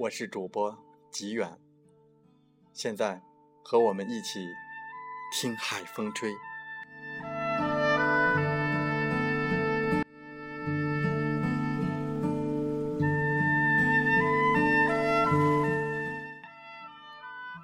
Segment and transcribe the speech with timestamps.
[0.00, 0.74] 我是主播
[1.10, 1.58] 吉远，
[2.72, 3.20] 现在
[3.62, 4.48] 和我们一起
[5.30, 6.32] 听海风吹。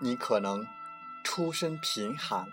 [0.00, 0.64] 你可能
[1.24, 2.46] 出身贫寒，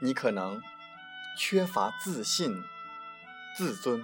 [0.00, 0.62] 你可能
[1.36, 2.62] 缺乏自信、
[3.54, 4.02] 自尊。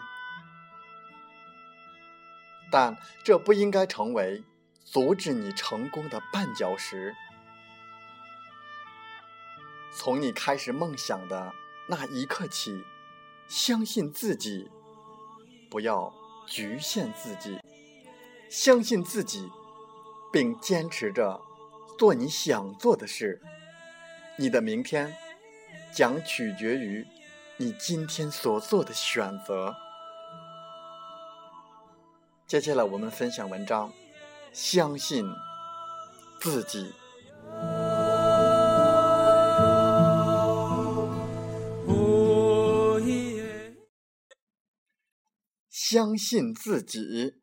[2.70, 4.42] 但这不应该成为
[4.84, 7.14] 阻止你成功的绊脚石。
[9.92, 11.52] 从你开始梦想的
[11.88, 12.84] 那一刻起，
[13.48, 14.70] 相信自己，
[15.70, 16.12] 不要
[16.46, 17.58] 局限自己，
[18.50, 19.50] 相信自己，
[20.32, 21.40] 并坚持着
[21.98, 23.40] 做你想做的事。
[24.36, 25.16] 你的明天
[25.94, 27.06] 将取决于
[27.56, 29.74] 你今天所做的选择。
[32.46, 33.92] 接下来我们分享文章，
[34.52, 35.26] 相信
[36.40, 36.94] 自己，
[45.68, 47.34] 相信自己。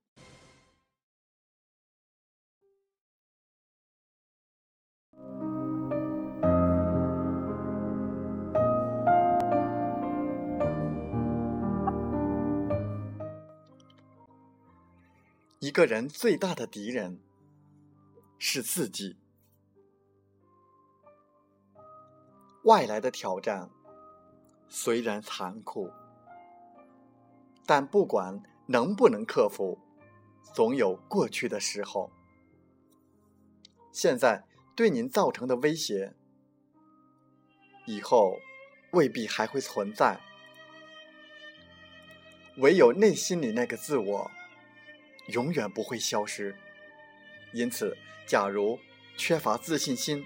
[15.63, 17.22] 一个人最大的敌人
[18.38, 19.16] 是自己。
[22.66, 23.69] 外来的挑战
[24.68, 25.90] 虽然残酷，
[27.66, 29.79] 但不管能不能克服，
[30.53, 32.12] 总有过去的时候。
[33.94, 34.44] 现在
[34.75, 36.13] 对您造成的威胁，
[37.85, 38.38] 以后
[38.91, 40.19] 未必还会存在。
[42.57, 44.30] 唯有内心里那个自我。
[45.28, 46.56] 永远不会消失。
[47.51, 47.95] 因此，
[48.25, 48.79] 假如
[49.16, 50.25] 缺乏自信心，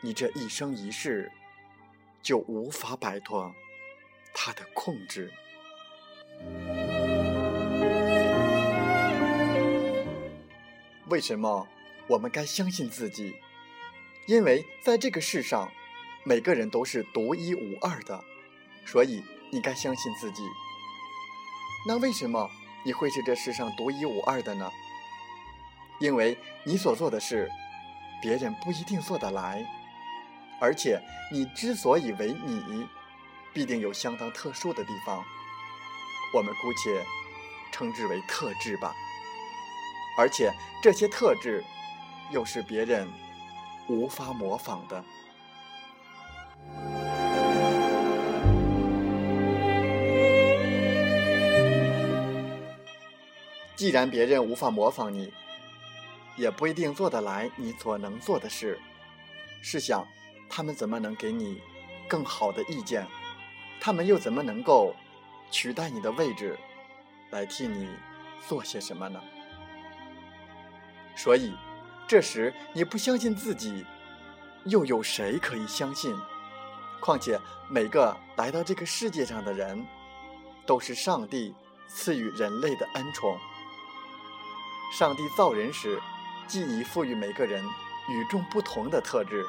[0.00, 1.30] 你这一生一世
[2.22, 3.54] 就无法摆脱
[4.34, 5.32] 他的控制。
[11.08, 11.66] 为什么
[12.06, 13.34] 我们该相信自己？
[14.26, 15.72] 因为在这个世上，
[16.24, 18.22] 每个人都是独一无二的，
[18.84, 20.42] 所以你该相信自己。
[21.86, 22.50] 那为什么？
[22.82, 24.70] 你会是这世上独一无二的呢？
[25.98, 27.50] 因为你所做的事，
[28.22, 29.64] 别人不一定做得来，
[30.60, 32.86] 而且你之所以为你，
[33.52, 35.22] 必定有相当特殊的地方，
[36.34, 37.04] 我们姑且
[37.70, 38.94] 称之为特质吧。
[40.16, 40.52] 而且
[40.82, 41.62] 这些特质，
[42.30, 43.08] 又是别人
[43.88, 45.04] 无法模仿的。
[53.80, 55.32] 既然别人无法模仿你，
[56.36, 58.78] 也不一定做得来你所能做的事，
[59.62, 60.06] 试想，
[60.50, 61.62] 他们怎么能给你
[62.06, 63.06] 更好的意见？
[63.80, 64.94] 他们又怎么能够
[65.50, 66.58] 取代你的位置，
[67.30, 67.88] 来替你
[68.46, 69.18] 做些什么呢？
[71.16, 71.54] 所以，
[72.06, 73.86] 这时你不相信自己，
[74.66, 76.14] 又有谁可以相信？
[77.00, 77.40] 况且，
[77.70, 79.86] 每个来到这个世界上的人，
[80.66, 81.54] 都是上帝
[81.88, 83.38] 赐予人类的恩宠。
[84.90, 86.00] 上帝造人时，
[86.46, 87.64] 既已赋予每个人
[88.08, 89.46] 与众不同的特质，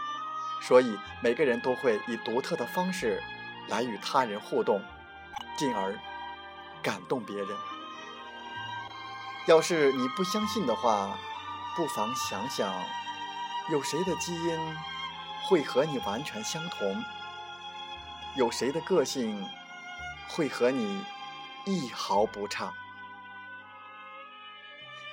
[0.62, 3.22] 所以每个人都会以独特的方式
[3.68, 4.82] 来与他人互动，
[5.58, 5.98] 进而
[6.82, 7.48] 感动别人。
[9.48, 11.18] 要是你不相信的话，
[11.76, 12.72] 不妨想想，
[13.72, 14.78] 有谁的基因
[15.50, 17.04] 会和你完全相同？
[18.36, 19.44] 有谁的个性
[20.28, 21.04] 会和你
[21.66, 22.72] 一毫不差？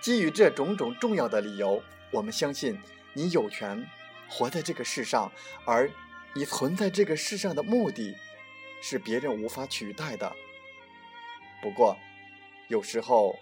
[0.01, 2.81] 基于这种种重要的理由，我们相信
[3.13, 3.85] 你有权
[4.29, 5.31] 活在这个世上，
[5.65, 5.91] 而
[6.35, 8.17] 你存在这个世上的目的，
[8.81, 10.33] 是别人无法取代的。
[11.61, 11.97] 不过，
[12.69, 13.37] 有时候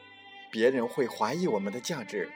[0.50, 2.30] 别人会怀疑我们的价值。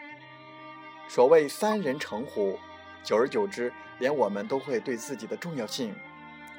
[1.09, 2.59] 所谓三人成虎，
[3.03, 5.95] 久而久之，连我们都会对自己的重要性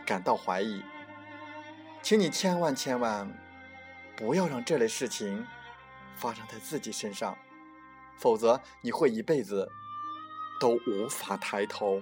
[0.06, 0.82] 感到怀疑。
[2.02, 3.32] 请你千万千万
[4.16, 5.46] 不要让这类事情。
[6.18, 7.36] 发生在自己身上，
[8.18, 9.70] 否则你会一辈子
[10.60, 12.02] 都无法抬头。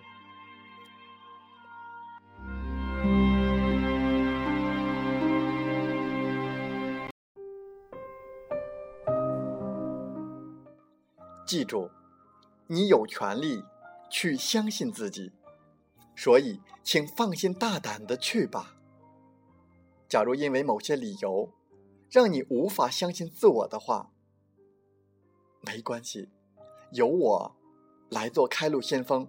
[11.45, 11.89] 记住，
[12.67, 13.63] 你有权利
[14.07, 15.31] 去相信自己，
[16.15, 18.75] 所以请放心大胆的去吧。
[20.07, 21.51] 假如因为某些理由
[22.11, 24.11] 让你无法相信自我的话，
[25.61, 26.29] 没关系，
[26.91, 27.55] 由我
[28.09, 29.27] 来做开路先锋。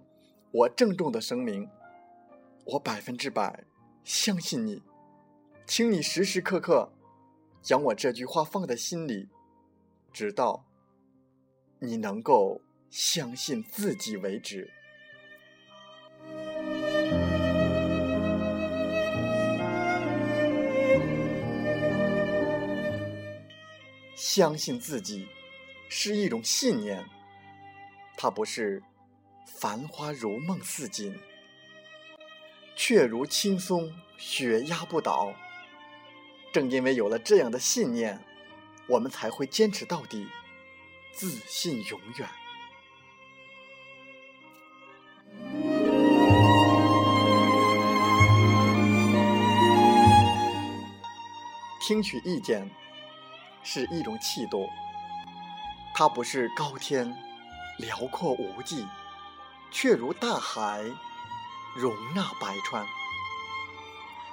[0.51, 1.69] 我郑重的声明，
[2.65, 3.63] 我百分之百
[4.03, 4.81] 相信你，
[5.65, 6.91] 请你时时刻刻
[7.61, 9.29] 将我这句话放在心里，
[10.11, 10.65] 直到。
[11.83, 12.61] 你能够
[12.91, 14.71] 相信自己为止。
[24.15, 25.27] 相信自己
[25.93, 27.05] 是一种信念，
[28.15, 28.81] 它不是
[29.45, 31.19] 繁花如梦似锦，
[32.77, 35.33] 却如青松雪压不倒。
[36.53, 38.17] 正因为有了这样的信念，
[38.87, 40.25] 我们才会坚持到底。
[41.11, 42.29] 自信永远。
[51.81, 52.71] 听取意见
[53.61, 54.69] 是一种气度，
[56.01, 57.15] 它不是高天
[57.77, 58.87] 辽阔无际，
[59.69, 60.83] 却如大海
[61.75, 62.83] 容纳百川。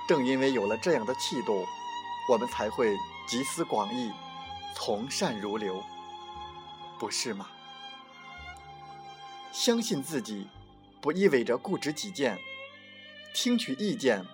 [0.09, 1.67] 正因为有了这样的气度，
[2.31, 4.11] 我们才会集思广益，
[4.75, 5.85] 从善如流。
[6.99, 7.49] 不是吗？
[9.53, 10.49] 相信自己，
[11.03, 12.39] 不意味着固执己见；
[13.35, 14.25] 听取意见，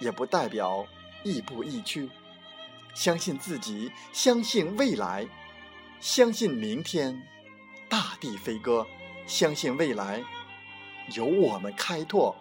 [0.00, 0.86] 也不代表
[1.22, 2.10] 亦步亦趋。
[2.92, 5.26] 相信自己，相信未来，
[6.00, 7.20] 相信明天
[7.88, 8.86] 大地飞歌，
[9.26, 10.22] 相信未来
[11.14, 12.36] 由我们开拓，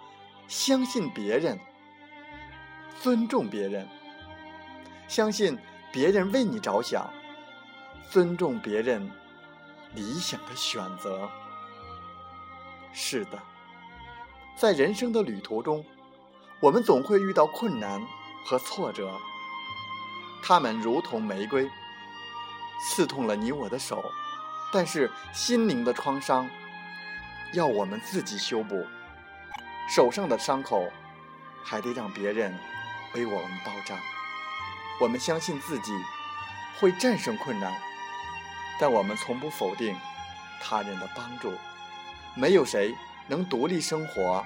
[0.47, 1.59] 相信别人，
[3.01, 3.87] 尊重别人，
[5.07, 5.57] 相信
[5.91, 7.11] 别人为你着想，
[8.09, 9.09] 尊重别人。
[9.95, 11.27] 理想的选择。
[12.93, 13.41] 是的，
[14.55, 15.83] 在人生的旅途中，
[16.59, 18.05] 我们总会遇到困难
[18.45, 19.09] 和挫折，
[20.43, 21.67] 他们如同玫瑰，
[22.79, 24.03] 刺痛了你我的手。
[24.71, 26.49] 但是心灵的创伤，
[27.53, 28.85] 要我们自己修补。
[29.89, 30.91] 手上的伤口，
[31.63, 32.53] 还得让别人
[33.13, 33.95] 为我们包扎。
[34.99, 35.93] 我们相信自己
[36.79, 37.73] 会战胜困难。
[38.79, 39.95] 但我们从不否定
[40.61, 41.53] 他人的帮助，
[42.35, 42.93] 没有谁
[43.27, 44.45] 能独立生活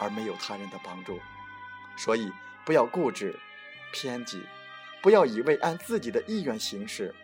[0.00, 1.20] 而没有他人的帮助，
[1.96, 2.32] 所以
[2.64, 3.38] 不要固执、
[3.92, 4.44] 偏激，
[5.02, 7.14] 不要一味按自己的意愿行事。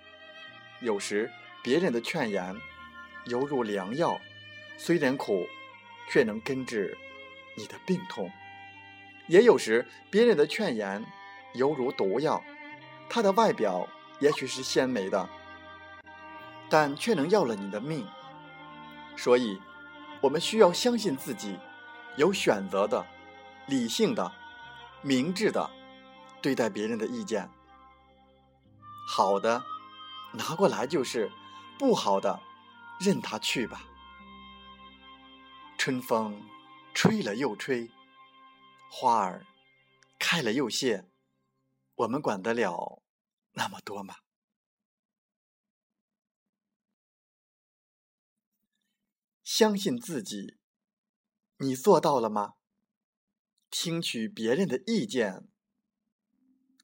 [0.81, 1.31] 有时
[1.63, 2.57] 别人的劝言
[3.27, 4.21] 犹如良药，
[4.79, 5.47] 虽然苦，
[6.11, 6.97] 却能根治
[7.57, 8.31] 你的病痛；
[9.29, 11.05] 也有时别人的劝言
[11.55, 12.43] 犹如毒药，
[13.09, 13.87] 它的外表
[14.21, 15.29] 也许是鲜美的。
[16.71, 18.07] 但却能要了你的命，
[19.17, 19.61] 所以，
[20.21, 21.59] 我们需要相信自己，
[22.17, 23.05] 有选择的、
[23.67, 24.31] 理性的、
[25.03, 25.69] 明智的
[26.41, 27.51] 对待别人的意见。
[29.09, 29.61] 好的，
[30.33, 31.29] 拿过来就是；
[31.79, 32.41] 不好的，
[33.01, 33.87] 任他去吧。
[35.77, 36.43] 春风
[36.95, 37.91] 吹了又吹，
[38.91, 39.47] 花儿
[40.19, 41.11] 开了又谢，
[41.95, 43.03] 我们管得了
[43.53, 44.17] 那么多吗？
[49.43, 50.59] 相信自己，
[51.57, 52.55] 你做到了吗？
[53.71, 55.49] 听取别人的意见，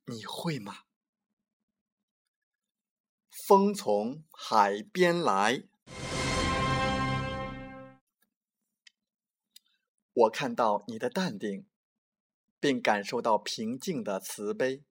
[0.07, 0.86] 你会吗？
[3.47, 5.63] 风从海边来，
[10.13, 11.65] 我看到你的淡定，
[12.59, 14.83] 并感受到平静的慈悲。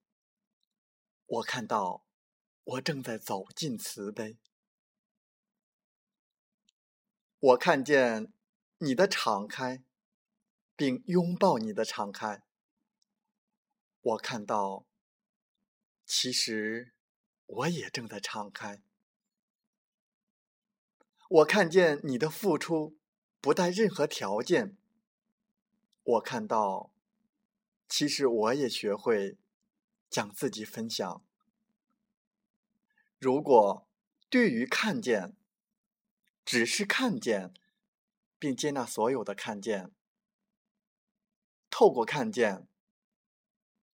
[1.25, 2.05] 我看到，
[2.63, 4.37] 我正在走进慈悲。
[7.37, 8.31] 我看见
[8.77, 9.83] 你的敞开，
[10.77, 12.41] 并拥抱你的敞开。
[13.99, 14.85] 我看到，
[16.05, 16.94] 其实
[17.45, 18.81] 我也正在敞开。
[21.27, 22.97] 我看见你的付出
[23.41, 24.77] 不带任何条件。
[26.03, 26.91] 我看到，
[27.89, 29.37] 其实我也学会
[30.09, 31.23] 将自己分享。
[33.17, 33.87] 如果
[34.29, 35.35] 对于看见，
[36.43, 37.53] 只是看见，
[38.37, 39.91] 并接纳所有的看见。
[41.71, 42.67] 透过看见，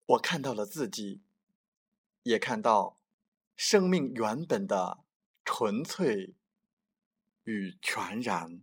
[0.06, 1.22] 我看到了自己，
[2.24, 3.00] 也看到
[3.56, 5.04] 生命原本的
[5.44, 6.36] 纯粹
[7.44, 8.62] 与全然。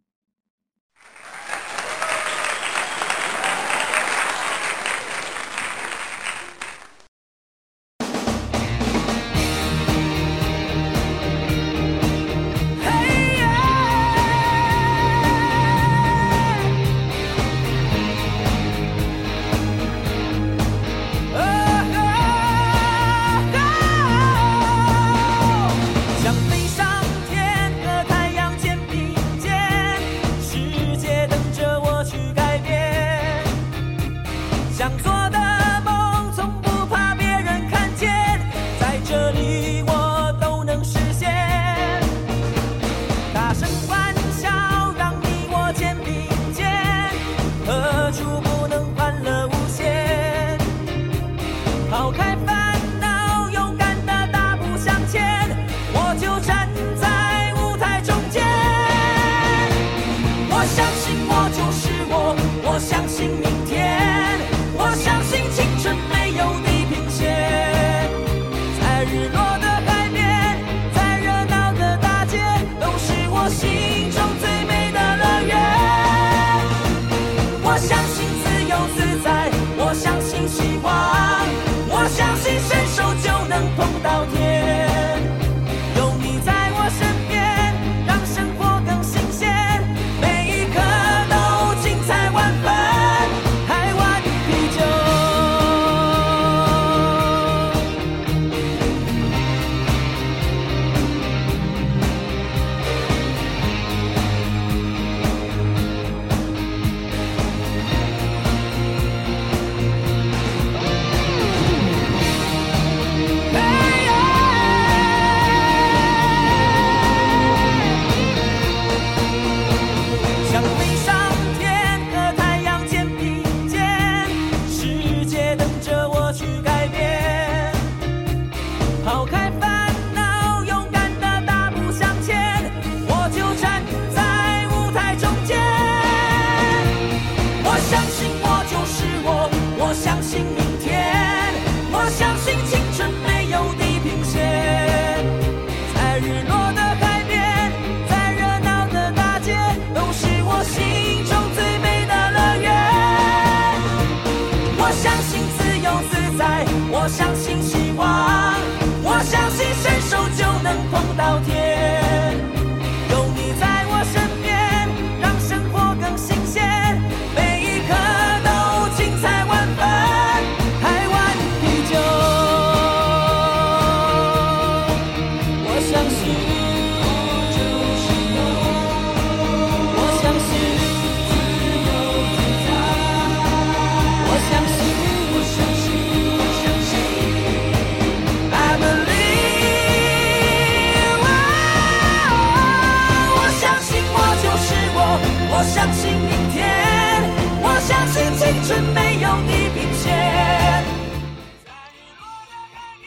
[60.60, 61.07] 我相信。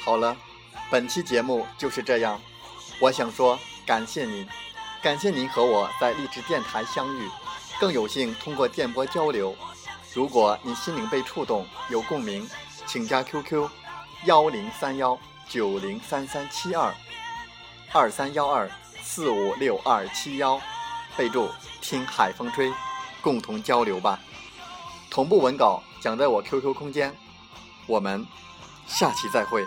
[0.04, 0.36] 好了，
[0.90, 2.42] 本期节目就是这样。
[3.00, 4.48] 我想说，感谢您，
[5.00, 7.30] 感谢您和我在励志电台相遇，
[7.80, 9.56] 更有幸通过电波交流。
[10.14, 12.50] 如果你心灵被触动，有共鸣，
[12.88, 13.70] 请加 QQ：
[14.26, 15.18] 幺零三幺
[15.48, 16.92] 九零三三七二
[17.94, 18.70] 二三幺二
[19.04, 20.60] 四五六二七幺，
[21.16, 21.48] 备注
[21.80, 22.74] 听海风吹，
[23.22, 24.20] 共同交流吧。
[25.12, 27.16] 同步文稿讲在我 QQ 空间，
[27.86, 28.26] 我们
[28.88, 29.64] 下期再会。